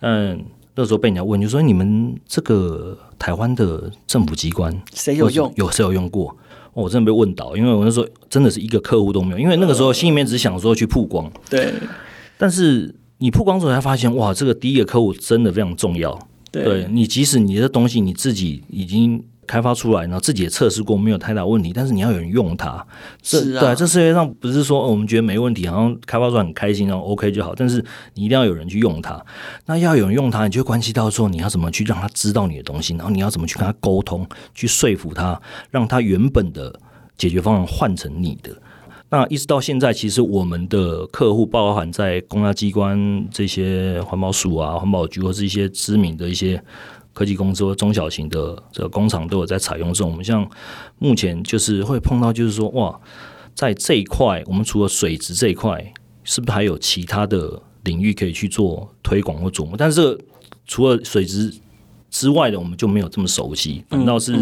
[0.00, 0.44] 嗯，
[0.76, 5.52] 那时候被人家问，就说你们这个台湾的政府机关谁有用？
[5.56, 6.36] 有谁有用过？
[6.82, 11.30] 我真的被问倒，因为我那时候真的是一个客户都没有，因为那个时候心里面只想说去曝光。
[11.48, 11.72] 对，
[12.36, 16.16] 但是你曝光之后才发现，哇，这个第一个客户真的非常重要。
[16.52, 19.24] 对，对你，即使你的东西你自己已经。
[19.46, 21.72] 开发出来，然后自己也测试过，没有太大问题。
[21.72, 22.84] 但是你要有人用它，
[23.22, 27.54] 是啊，对，这世界上不是说我们觉得没问题，好像开发出来很开心，然后 OK 就好。
[27.54, 29.24] 但是你一定要有人去用它，
[29.64, 36.78] 那要有人用它，你就关系到说你要怎么去让他知道你的东西，然后你要怎么去跟他沟通，去说服他，让他原本的
[37.16, 38.50] 解决方案换成你的。
[39.08, 46.62] 那一直到现在，其实我们的客户，包含在公家机关这些环保署啊、环保局或是一些知名的一些。
[47.16, 50.10] 科技公司或中小型的这个工厂都有在采用这种。
[50.10, 50.46] 我们像
[50.98, 53.00] 目前就是会碰到，就是说哇，
[53.54, 59.78] 在这一块，我们除了水质这一块，是不是还有其他的领域可以去做推广或琢磨？
[59.78, 60.20] 但是这个
[60.66, 61.50] 除了水质
[62.10, 63.82] 之外的，我们就没有这么熟悉。
[63.88, 64.36] 反倒是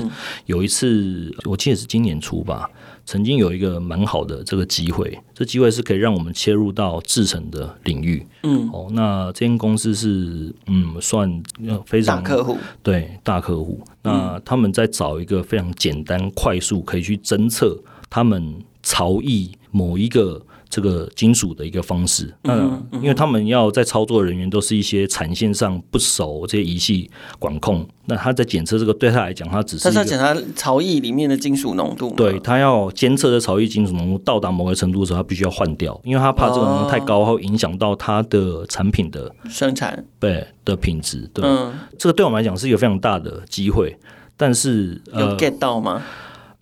[0.46, 2.68] 有一次，我记得是今年初吧。
[3.06, 8.26] 曾经有一个蛮好的这个机会，这机会是可以让我们切入到制成的领域。
[8.42, 11.42] 嗯，哦，那这间公司是嗯算
[11.86, 13.80] 非常大客户，对大客户。
[14.02, 20.42] 那他们在找一个非常简单、快速可以去侦测他们潮意某一个。
[20.74, 27.08] 这个金属的一个方式，嗯，因为他们要在操作人员都是一些产线上不熟这些仪器
[27.38, 41.30] 管控，那他在检测这个对他来讲，他只是他检查槽液里面的金属浓度，对他要监测的槽液金属浓度到达某个程度的时候，他必须要换掉，因为他怕这个浓度太高会影响到他的产品的生产，对的品质。
[41.32, 43.96] 对，嗯，这个对我们来讲是一个非常大的机会，
[44.36, 46.02] 但是有 get 到吗？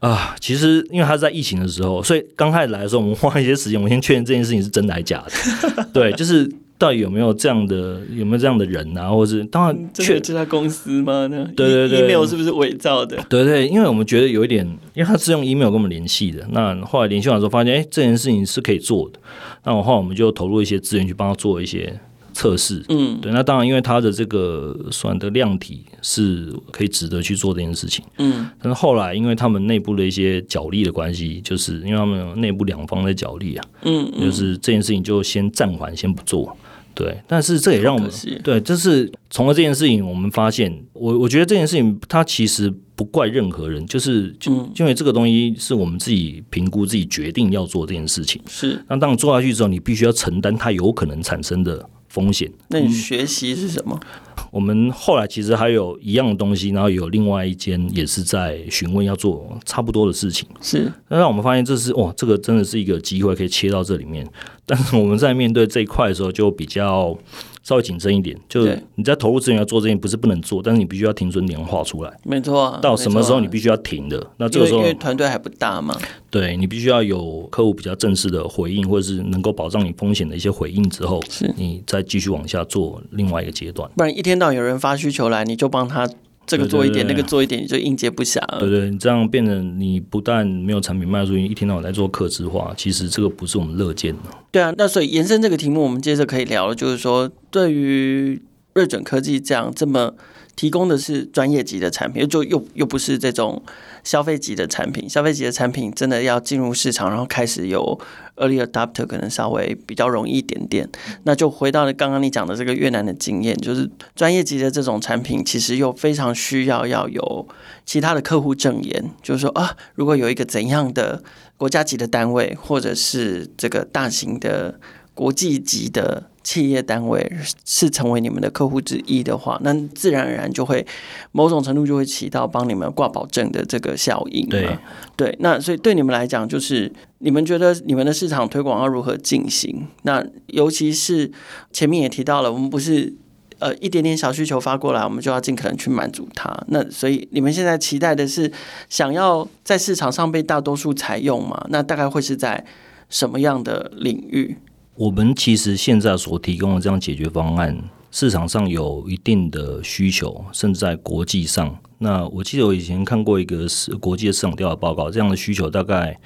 [0.02, 5.86] 啊，其实因为他在疫情的时候，所以刚开始来的时候，我们花一些时间，我先确认这件事情是真的还是假的。
[5.94, 11.28] 对，就是到底有没有这样的，有没有这样的人啊，或者是当然确这家公司吗？
[11.28, 11.48] 呢？
[11.56, 13.16] 对对对，email 是不是伪造的？
[13.28, 16.44] 对对，因为我们觉得有一点，因为他是用 email 跟我们联系的。
[16.50, 19.20] 那后来联系完之后，发现哎，这件事情是可以做的。
[19.62, 22.00] 那我后来我们就投入一些资源去帮他做一些。
[22.32, 36.56] 测试，嗯，对，那当然，因为它的这个算的量体是可以值得去做这件事情，嗯，但是后来因为他们内部的一些角力的关系，就是因为他们内部两方的角力啊，嗯，就是这件事情就先暂缓，先不做，
[36.94, 38.10] 对，但是这也让我们，
[38.42, 51.88] 对，就是从了这件事情，我们发现，我我觉得这件事情它其实不怪任何人，就是就因为这个东西是我们自己评估、自己决定要做这件事情，是，那当你做下去之后，你必须要承担它有可能产生的。
[52.12, 52.50] 风险？
[52.68, 53.98] 那你学习是什么？
[54.02, 60.46] 嗯，我们后来其实还有一样的东西，然后有另外一间也是在询问要做差不多的事情。
[60.60, 64.28] 是，那让我们发现这是哇，这个真的是一个机会，可以切到这里面。
[64.66, 67.16] 但是我们在面对这一块的时候，就比较。
[67.62, 72.12] 稍微谨慎一点，就你在投入资源要做这件，不是不能做，但是你必须要停损点画出来。
[72.24, 74.26] 没错，到什么时候你必须要停的？
[74.36, 75.96] 那这个时候，因为团队还不大嘛。
[76.30, 83.88] 对，你必须要有客户比较正式的回应，或者是能够保障你风险的一些回应之后，是你再继续往下做另外一个阶段。
[83.96, 86.08] 不然一天到晚有人发需求来，你就帮他。
[86.46, 88.58] 这个做一点，那个做一点，你就应接不暇了。
[88.60, 94.30] 对对，你这样变成你不但没有产品卖出去，一天到晚在做客制化，其实这个不是我们乐见的。
[94.50, 98.42] 对啊，那所以延伸这个题目，我们接着可以聊的就是说，对于
[98.74, 100.14] 瑞准科技这样这么
[100.56, 103.62] 提供的是专业级的产品，就又又不是这种。
[104.04, 108.00] 消费级的产品，消费级的产品真的要进入市场，然后开始有
[108.36, 110.88] early adopter，可能稍微比较容易一点点。
[111.24, 117.48] 那就回到了刚刚你讲的这个越南的经验，就是专业级的这种产品，其实又非常需要要有
[117.84, 121.22] 其他的客户证言，就是说啊，如果有一个怎样的
[121.56, 124.80] 国家级的单位，或者是这个大型的
[125.14, 126.31] 国际级的。
[126.42, 127.32] 企业单位
[127.64, 130.84] 是成为你们的客户之一的话，那自然而然就会
[131.30, 134.46] 某种程度就会起到帮你们挂保证的这个效应。
[134.48, 134.76] 对
[135.16, 139.86] 对，那所以对你们来讲，就是你们觉得你们的市场推广要如何进行？
[140.02, 141.30] 那尤其是
[141.72, 143.14] 前面也提到了，我们不是
[143.60, 146.52] 呃一点点小需求发过来，我们就要尽可能去满足它。
[146.68, 148.50] 那所以你们现在期待的是
[148.88, 151.66] 想要在市场上被大多数采用吗？
[151.70, 152.64] 那大概会是在
[153.08, 154.56] 什么样的领域？
[154.94, 157.76] 我们其实现在所提供的这样解决方案，
[158.10, 161.74] 市场上有一定的需求，甚至在国际上。
[161.98, 166.18] 那我记得我以前看过一个是国际的市场调查报告，这样的需求大概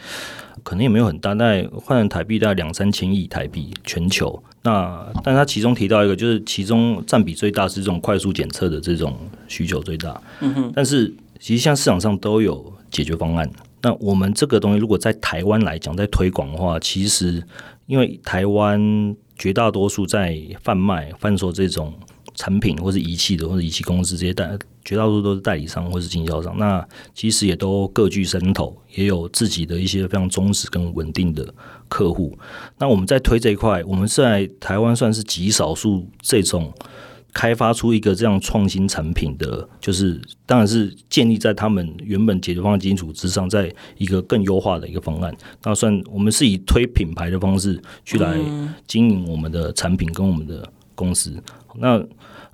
[0.64, 4.42] 可能也没有很大，大概换成台币大概两三千亿台币全球。
[4.62, 10.20] 那但它其中提到一个，就是其中占比最大是这种快速检测的这种需求最大。
[10.40, 10.72] 嗯哼。
[10.74, 13.48] 但是其实像市场上都有解决方案。
[13.82, 17.40] 那我们这个东西如果在台湾来讲，在推广的话，其实
[17.86, 21.94] 因为台湾绝大多数在贩卖、贩售这种
[22.34, 26.56] 产品，或是仪器的，或者仪器公司这些代，绝大多数都是代理商或是经销商。
[26.58, 31.54] 那其实也都各具身头，也有自己的一些非常忠实跟稳定的
[31.88, 32.36] 客户。
[32.78, 36.72] 那我们在推这一块，我们在台湾算是极少数这种。
[37.36, 45.36] 开发出一个这样创新产品的，就是当然是建立在他们原本解决方案基础之上，在一个更优化的一个方案。
[45.62, 48.38] 那算我们是以推品牌的方式去来
[48.86, 51.30] 经营我们的产品跟我们的公司。
[51.74, 52.02] 那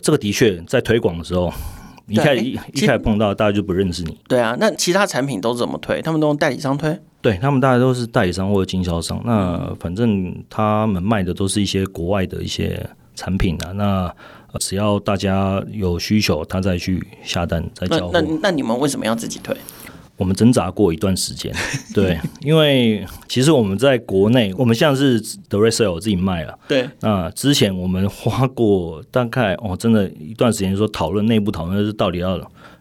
[0.01, 1.53] 这个的确在推广的时候，
[2.09, 4.19] 一开始一一开始碰到大家就不认识你。
[4.27, 6.03] 对啊，那其他产品都怎么推？
[6.03, 6.99] 他们都用代理商推？
[7.21, 9.23] 对，他们大家都是代理商或者经销商。
[9.25, 13.71] 那反正他们卖的都是一些国外的一些产品啊。
[13.71, 14.13] 那
[14.61, 18.11] 只要大家有需求，他再去下单再交货。
[18.13, 19.57] 那那那你们为什么要自己推？
[20.19, 21.53] 我们挣扎过一段时间，
[21.93, 26.57] 对，因为其实我们在国内，我们现在是 direct sale 自己卖了。
[26.69, 32.39] 对，那之前我们花过大概哦，真的一段时间说讨论内部讨论是到底要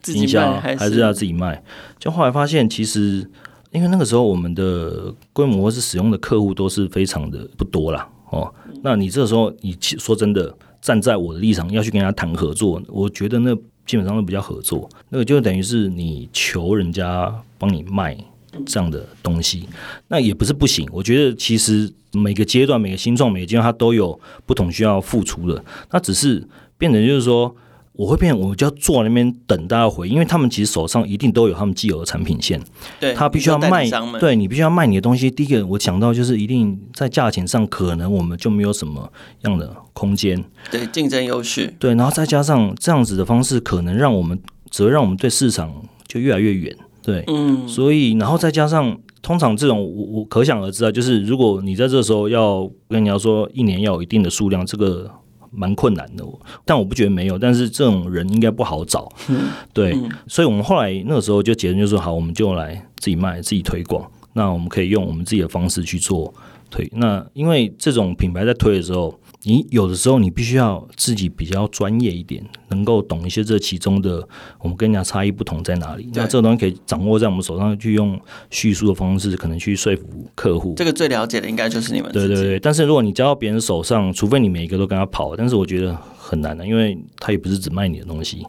[0.08, 1.64] 营销还是要自己卖，
[1.98, 3.28] 就后来发现其实
[3.72, 8.08] 因为那个时候我们的规模或是使用的客户都是非常的不多啦。
[8.30, 8.54] 哦，
[8.84, 10.54] 那你这个时候你说真的。
[10.82, 18.18] 站在我的立场要去跟他谈合作，我觉得那基本上都比较合作，那个就等于是你求人家帮你卖
[18.66, 19.68] 这样的东西，
[20.08, 20.88] 那也不是不行。
[20.92, 26.46] 我觉得其实每个阶段、每个新创、每个阶段，它都有不同需要付出的，那只是
[26.78, 27.56] 变成就是说。
[28.02, 32.60] 我会变，我就要坐在那边等大家回，因为他们其实手上一定都有他们既有的产品线，
[33.00, 33.88] 对，他必须要卖，
[34.20, 35.30] 对你必须要卖你的东西。
[35.30, 45.72] 第一个我想到就是一定在价钱上，可能我们就没有什么样的空间，对，竞争优势，对，然后再加上这样子的方式，可能让我们只会让我们对市场
[46.08, 55.12] 就越来越远，对，嗯，所以然后再加上通常这种我我可想而知啊，就是如果你在这时候要跟你要说一年要有一定的数量，这个。
[55.52, 56.26] 蛮困难的，
[56.66, 66.34] 但我不觉得没有，但是这种人应该不好找，嗯、对，嗯、所以我们后来那个时候就结论就是说，好，我们就来自己卖、自己推广，那我们可以用我们自己的方式去做
[66.70, 69.14] 推，那因为这种品牌在推的时候。
[69.44, 74.28] 你有的时候你必须要自己比较专业一点，能够懂一些这其中的
[74.60, 76.10] 我们跟人家差异不同在哪里。
[76.14, 80.74] 那这个东西可以掌握在我们手上，去用叙述的方式，可能去说服客户。
[80.76, 82.12] 这个最了解的应该就是你们。
[82.12, 88.46] 对对对，但是如果你交到别人手上，除非你每一个都跟他跑，但是我觉得很难的，因为他也不是只卖你的东西。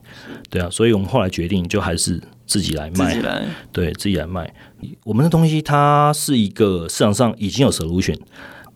[0.51, 4.53] 对啊，所以我们后来决定就还是自己来卖，自己来，对，自己来卖。
[5.05, 8.19] 我们的东西它是一个市场上已经有 solution。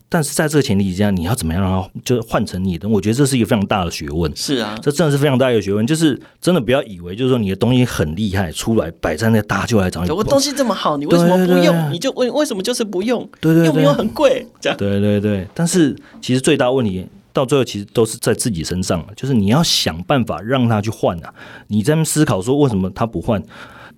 [0.08, 2.88] 但是在这个前提之下，你要怎么样让它就是换成你的？
[2.88, 4.30] 我觉得这是一个非常大的学问。
[4.36, 5.84] 是啊，这真的是非常大的一个学问。
[5.86, 10.10] 就是真的不要以为就是说你的东西很厉害，出来摆在那，大家就来找你。
[10.10, 11.92] 我东西这么好，你为什么不用？
[11.92, 13.28] 你就为为什么就是不用？
[13.40, 14.46] 对对对，用不用很贵？
[14.60, 14.78] 这样。
[14.78, 15.46] 对对对。
[15.52, 21.34] 但是其实最大问题到最后其实都是在自己身上，就是你要想办法让他去换啊。
[21.66, 23.42] 你在思考说为什么他不换？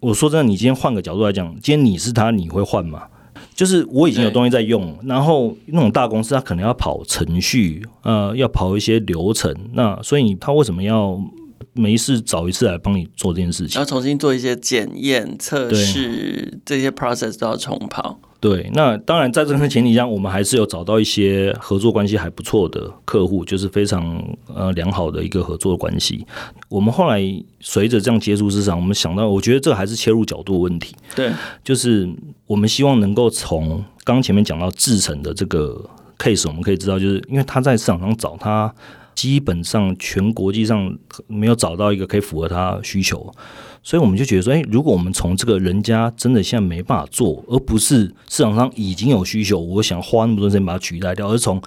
[0.00, 3.02] 我说真的，你今天换个角度来讲，今天你是他，你会换吗？
[3.58, 11.20] 就是我已经有东西在用，然后那种大公司它可能要跑程序，呃，要跑一些流程，那所以他为什么要
[11.72, 13.78] 没事找一次来帮你做这件事情？
[13.80, 18.20] 要重新做一些检验测试，这些 process 都要重跑。
[18.40, 26.24] 对，那当然，在这个前提下，我们还是有找到一些合作关系还不错的客户，就是非常呃良好的一个合作关系。
[26.68, 27.20] 我们后来
[27.58, 30.94] 随着这样接触市场，我们想到，我觉得这还是切入角度的问题。
[31.16, 31.32] 对，
[31.64, 32.08] 就是
[32.46, 35.84] 我们希望能够从刚前面讲到制成的这个
[36.16, 38.72] case，我们可以知道，就是因为他在市场上找他，
[39.18, 43.34] 基本上全国际上没有找到一个可以符合他需求。
[43.82, 51.60] 所以我们就觉得说，诶，如果我们从这个人家真的现在没办法做，而不是市场上已经有需求，我想花那么多时间把它取代掉，而从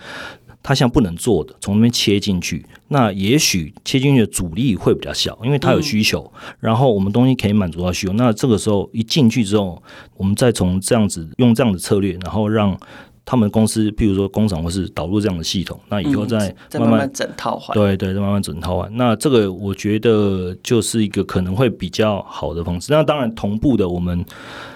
[0.64, 8.14] 他现在不能做的，从那边切进去，那也许切进去的阻力会比较小，因为他有需求，然后我们东西可以满足他需求。
[8.14, 9.84] 那这个时候一进去之后，
[10.16, 12.80] 我们再从这样子用这样的策略，然后让
[13.24, 18.92] 他们公司，譬如说工厂或是导入这样的系统，那以后再慢慢、嗯、再慢慢整套换，对对，再慢慢整套换。
[18.98, 22.92] 那这个我觉得就是一个可能会比较好的方式。
[22.92, 24.26] 那当然，同步的我们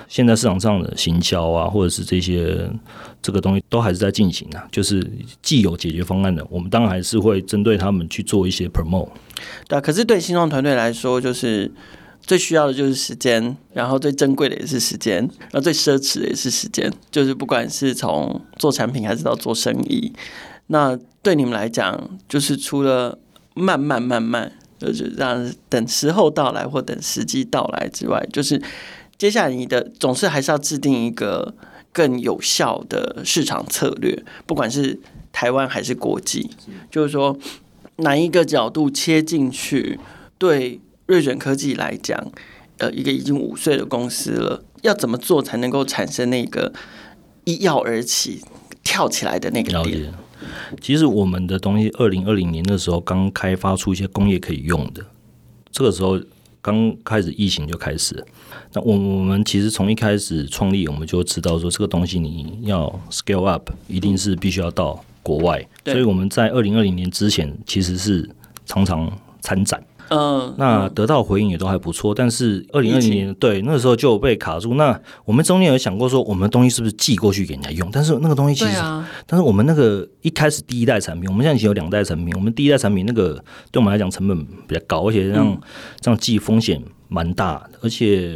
[0.07, 2.69] 现在市场上的行销啊，或者是这些
[3.21, 4.65] 这个东西都还是在进行啊。
[4.71, 5.05] 就是
[5.41, 9.09] 既有解决方案的，我们当然还是会针对他们去做一些 promote。
[9.67, 11.71] 对啊，可是对新创团队来说，就是。
[12.26, 16.91] 最需要的就是时间，然后最珍贵的也是时间，然后最奢侈的也是时间。
[17.11, 20.11] 就是不管是从做产品还是到做生意，
[20.67, 23.19] 那对你们来讲，就是除了
[23.53, 28.59] 慢慢慢慢，就是让等时候到来或等时机到来之外，就是
[29.17, 31.53] 接下来你的总是还是要制定一个
[31.93, 34.99] 更有效的市场策略，不管是
[35.32, 36.49] 台湾还是国际，
[36.89, 37.38] 就是说
[37.97, 39.99] 哪一个角度切进去，
[40.39, 40.80] 对。
[41.05, 42.31] 瑞卷科技来讲，
[42.77, 46.73] 呃，一个已经五岁的公司了，要怎么做才能够产生那个
[47.43, 48.41] 一跃而起、
[48.83, 50.11] 跳起来的那个点？
[50.81, 55.05] 其实我们的东西，二零二零年的时候刚开发出一些工业可以用的，
[55.71, 56.19] 这个时候
[56.61, 58.25] 刚开始疫情就开始了。
[58.73, 65.65] 那我我们其实从一开始创立，我们就知道说这个东西你要 scale up，一定是必须要到国外。
[65.85, 68.29] 所以我们在二零二零年之前，其实是
[68.65, 69.83] 常常参展。
[70.09, 74.75] 嗯，那得到回应也都还不错，但是二零二零年对那个时候就被卡住。
[74.75, 77.89] 那我们中间有想过说，我们的东西是不是寄过去给人家用？
[77.91, 82.33] 但是那个东西其实，啊、但是我们那个一开始第一代产品，我们现在已经有两代产品。
[82.35, 83.33] 我们第一代产品那个
[83.71, 85.59] 对我们来讲成本比较高，而且这样、嗯、
[85.99, 87.79] 这样寄风险蛮大的。
[87.81, 88.33] 而且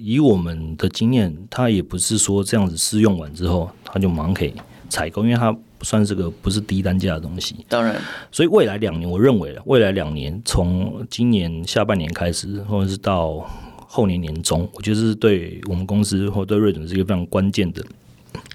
[0.00, 4.54] 以我们的经验，他也不是说这样子试用完之后，他就马上可以
[4.88, 5.56] 采购，因为它。
[5.82, 7.96] 算是个不是低单价的东西，当然，
[8.30, 13.48] 所以未来两年，我认为未来两年从今年下半年开始，或者是到
[13.86, 17.82] 后年年中，我觉得是对我们公司或对瑞准是一个非常关键的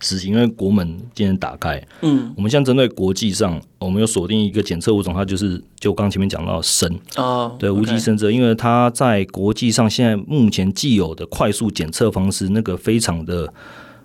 [0.01, 13.51] 事情，因为国门今天打开，嗯，我们现在针对国际上，我们有锁定一个检测物种，它就是就刚前面讲到砷哦，对，无机砷则，因为它在国际上现在目前既有的快速检测方式，那个非常的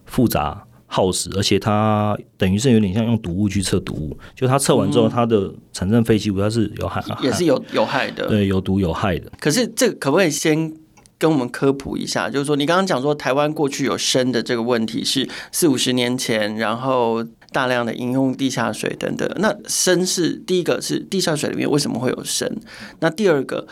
[0.06, 0.64] 复杂。
[0.92, 9.30] 耗时，而且它等于是有点像用毒物去测毒物，就它测完之后，它的产生废弃物它是有害，也是有有害的，对，有毒有害的。
[9.38, 10.74] 可是这个可不可以先
[11.16, 12.28] 跟我们科普一下？
[12.28, 19.30] 就是说，你刚刚讲说台湾过去有砷的这个问题是四五十年前，然后大量的饮用地下水等等。
[19.36, 22.50] 那砷是第一个是地下水里面为什么会有砷？
[22.98, 23.68] 那第二个。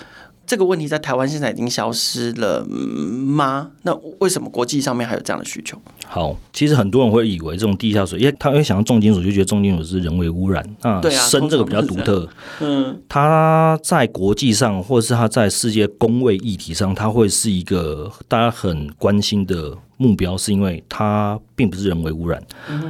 [0.49, 3.71] 这个问题在台湾现在已经消失了吗？
[3.83, 5.79] 那为什么国际上面还有这样的需求？
[6.07, 10.65] 好，其实很多人会以为这种地下水，因为他会想到重金属，就觉得重金属是人为污染。
[10.81, 12.27] 那砷这个比较独特，
[12.61, 22.43] 嗯，它在国际上或者是它在世界公卫议题上，它会是一个大家很关心的目标，是因为它并不是人为污染。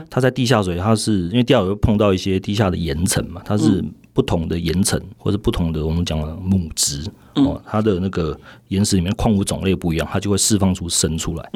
[0.09, 3.85] 它在地下水，它是因为地下水会碰到一些地下的岩层嘛，它是
[4.19, 7.09] 不同的岩层或者不同的我们讲的母质。
[7.37, 11.51] 哦，它的那个岩石里面矿物种类不一样，它就会释放出砷出来。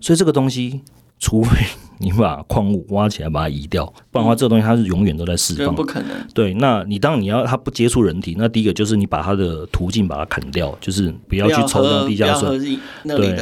[0.00, 0.80] 所以这个东西，
[1.18, 1.66] 除非
[1.98, 5.74] 你把矿物挖起来把它移掉，不然的话，这个东西它是永远都在释放。
[5.74, 6.10] 不可能。
[6.32, 12.78] 对，那你当你要它不接触人体，那第一个就是你把它的途径把它砍掉，就是不要去抽到地下水。
[13.02, 13.36] 对，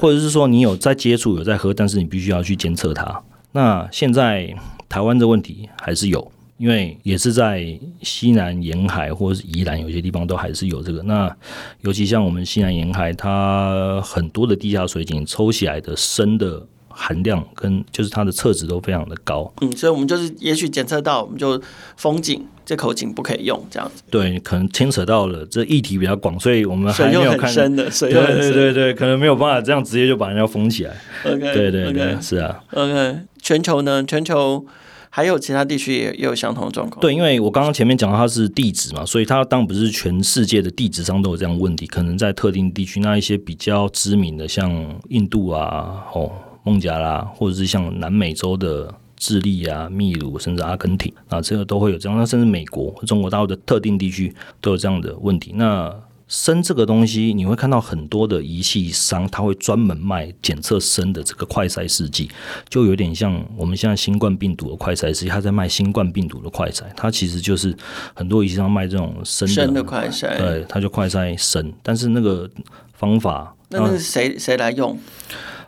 [0.00, 3.22] 或者是说你有在接触有在喝，但是你必须要去监测它。
[3.52, 4.52] 那现在
[4.88, 6.32] 台湾的问题还是有。
[6.58, 7.66] 因为也是在
[8.02, 11.34] 西南沿海或者是宜兰有些地方都还是有这个，那
[11.82, 19.52] 尤其像我们西南沿海，它很多的地下水井抽起来的砷的含量跟就是它的测值都非常的高。
[19.60, 21.60] 嗯，所以我们就是也许检测到，我们就
[21.98, 24.02] 封井，这口井不可以用这样子。
[24.10, 28.10] 对，可能牵扯到了这议题比较广，所以我们还没有看深的，水。
[28.10, 30.96] 对对对，可能没有办法这样直接就把人家封起来。
[31.26, 32.64] OK，对对对，okay, 是啊。
[32.72, 34.02] OK，全球呢？
[34.02, 34.64] 全球。
[35.10, 37.00] 还有其他地区也也有相同的状况。
[37.00, 46.30] 对，因为我刚刚前面讲到它是地质嘛，所以它当然不是全世界的地质上都有这样的问题，可能在特定地区，那一些比较知名的，像印度啊、哦
[46.64, 52.18] 孟加拉，或者是像南美洲的智利啊、秘鲁，甚至阿根廷啊，这个都会有这样。
[52.18, 55.52] 那甚至美国、中国大陆的特定地区都有这样的问题。
[55.54, 55.94] 那
[56.28, 62.28] 砷这个东西，你会看到很多的仪器商，他会专门卖检测砷的这个快筛试剂，
[62.68, 67.72] 就有点像我们现在新冠病毒的快筛试剂，他在卖新冠病毒的快筛，它其实就是
[68.12, 72.50] 很多仪器商卖这种砷的，的快筛，对，它就快筛砷，但是那个
[72.92, 74.98] 方法，那那是谁谁来用？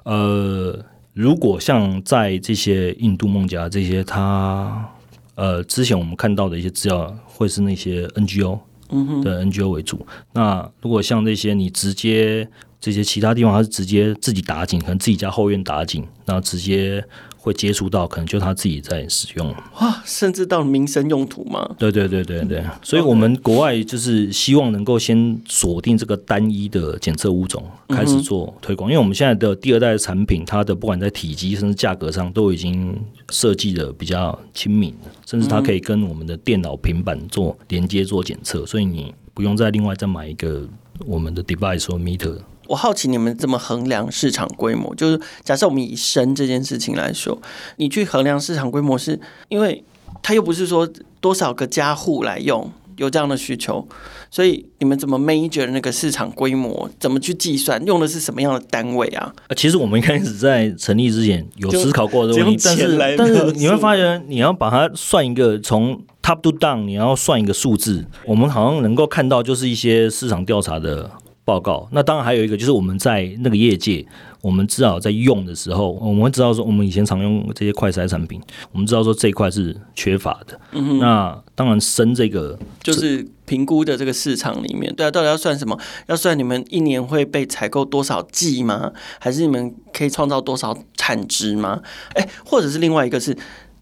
[0.03, 4.91] 呃，如果像在这些印度孟加这些，他
[5.37, 8.59] 呃之前我们看到的一些资料，会是那些 NGO。
[8.91, 10.07] 嗯哼，对 NGO 为主。
[10.33, 12.49] 那如果像那些你直接
[12.81, 17.05] 这些其他地方，它是直接自己打井，可能自己家后院打井，然后直接
[17.37, 19.53] 会接触到，可能就他自己在使用。
[19.81, 21.69] 哇，甚至到民生用途吗？
[21.79, 28.89] 对对对对对，所以我们国外就是希望能够先锁定这个单一的检测物种，开始做推广。
[28.91, 32.97] 因为我们现在的第二代的产品，它的不管在体积甚至价格上，都已经
[33.31, 34.95] 设计的比较亲民，
[35.27, 40.63] 甚至它可以跟我们的电脑、平板做连接做检测，所以你不用再另外再买一个
[41.07, 42.37] 我们的 device 或 meter。
[42.69, 44.95] 我好奇你们怎么衡量市场规模？
[44.95, 47.37] 就是假设我们以生这件事情来说，
[47.77, 49.83] 你去衡量市场规模，是因为
[50.23, 50.89] 它又不是说
[51.21, 53.89] 多少个家户来用有这样的需求，
[54.31, 56.91] 所以你们怎么 measure 那个市场规模？
[57.01, 57.83] 怎么去计算？
[57.87, 59.33] 用的是什么样的单位啊？
[59.57, 71.11] 其实我们一开始在成立之前有思考过这个问题，但是但是你会发现，你要把它算一个从 top to down，你要算一个数字，我们好像能够看到就是一些市场调查的。
[71.49, 74.05] 报告，那当然还有一个就是我们在那个业界，
[74.43, 78.39] 我们至少在用的时候，我们会知道说，我们以前常用这些快筛产品，
[78.71, 80.61] 我们知道说这一块是缺乏的。
[80.73, 80.99] 嗯。
[80.99, 85.79] 那当然生这个就是评估的这个市场里面，对啊，到底要算什么？
[86.09, 88.93] 要算你们一年会被采购多少剂吗？
[89.19, 91.81] 还是你们可以创造多少产值吗？
[92.15, 93.35] 哎，或者是另外一个是。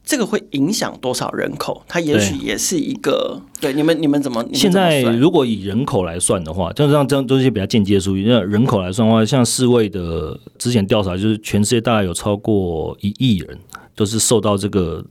[0.06, 1.82] 这个会影响多少人口？
[1.88, 4.42] 它也许也是一个对，对你们，你们怎么？
[4.54, 8.24] 现在如果以人口来算的话，就这样这样都是些比较间接数据。
[8.24, 13.58] 那人口来算的话，像世卫的之前调查，就是全世界大概有超过一亿人
[13.96, 15.04] 都是受到这个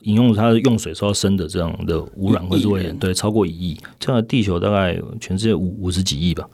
[0.00, 3.78] 饮用它的用水受到砷的这样的污染或者危险，对，超过一亿。
[4.00, 6.44] 这样的地球大概全世界五五十几亿吧，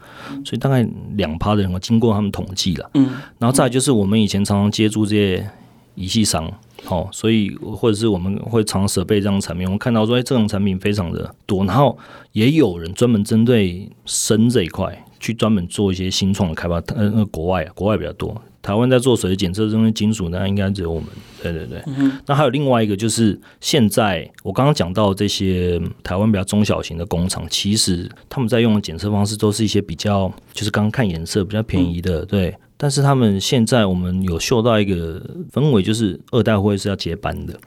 [0.45, 2.91] 所以大概两趴的人，经过他们统计了。
[2.93, 5.49] 嗯，然后再来就是我们以前常常接触这些
[5.95, 6.53] 仪器商。
[6.85, 11.99] 好，所以或者是我们会常设备这样的产品，我们看到说，哎，这种产品非常的多，然后
[12.33, 16.77] 也有人专门针对砷这一块去专门做一些新创的开发。
[16.95, 21.09] 呃，那国外啊，国外比较多，台湾在做水检测这些金属，呢应该只有我们。
[21.43, 21.83] 对对对。
[21.87, 32.55] 嗯、那还有另外一个就是，现在我刚刚讲到这些台湾比较中小型的工厂，其实他们在用的检测方式都是一些比较，就是刚刚看颜色比较便宜的，嗯、对。
[32.79, 35.19] 但是他们现在我们有嗅到一个
[35.51, 37.59] 氛围，就是二代会是要接班的。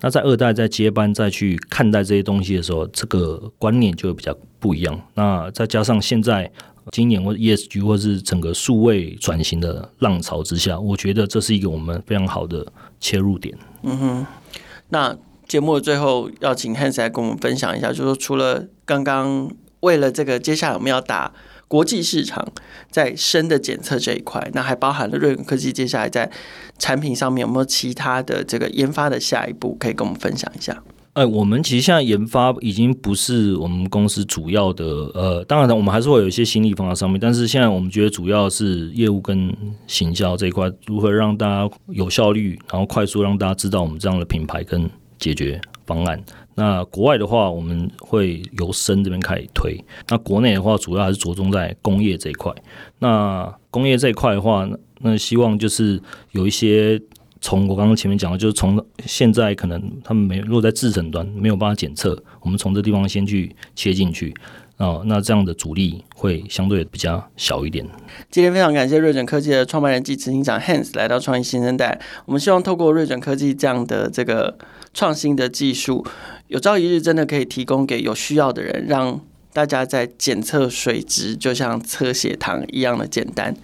[0.00, 4.98] 那在二代在接班再去看待这些东西的时候，这个观念就会比较不一样。
[5.14, 6.50] 那再加上现在
[6.92, 12.66] 今年或 ESG 或是整个数位转型的浪潮之下，我觉得这是一个我们非常好的
[12.98, 13.54] 切入点。
[13.82, 14.26] 嗯哼。
[14.88, 15.14] 那
[15.46, 19.50] 节目的最后要请 Hans 来跟我们分享一下，就是除了刚刚
[19.80, 21.32] 为了这个接下来我们要打。
[21.74, 22.46] 国际市场
[22.88, 26.30] 在深的检测这一块，那还包含了瑞准科技接下来在
[26.78, 30.80] 产品上面有没有其他的这个研发的下一步，可以跟我们分享一下？
[31.14, 39.52] 哎，我们其实现在研发已经不是我们公司主要的，呃，当然我们还是会有一些心力放在上面，但是现在我们觉得主要是业务跟
[39.88, 46.22] 行销这一块，如何让大家有效率，然后快速让大家知道我们这样的品牌跟解决方案。
[46.56, 49.76] 那国外的话，我们会由深这边开始推。
[50.08, 52.52] 那国内的话，主要还是着重在工业这一块。
[53.00, 54.68] 那工业这一块的话，
[55.00, 56.00] 那希望就是
[56.30, 57.00] 有一些
[57.40, 64.32] 从我刚刚前面讲的，就是从现在可能他们没落在制程端没有办法检测，我们从这地方先去切进去
[64.76, 65.02] 啊。
[65.06, 67.84] 那这样的阻力会相对比较小一点。
[68.30, 72.00] 今天非常感谢瑞准科技的创办人暨执行长 Hans 来到创意新生代。
[72.26, 74.56] 我们希望透过瑞准科技这样的这个
[74.94, 76.06] 创新的技术。
[76.48, 79.18] 有朝一日真的可以提供给有需要的人，让
[79.52, 83.54] 大家在检测水质就像测血糖一样的简单。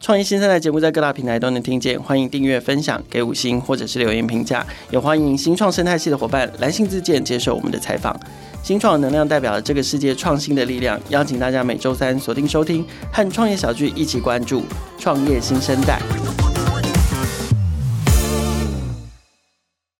[0.00, 8.18] 创业新生代节目在各大平台都能听见，欢迎订阅、分享、给五星或者是留言评价，也欢迎新创生态系的伙伴来信自荐接受我们的采访。
[8.62, 14.62] 新创能量代表了这个世界创新的力量，邀请大家每周三锁定收听，和创业小聚一起关注
[14.98, 16.00] 创业新生代。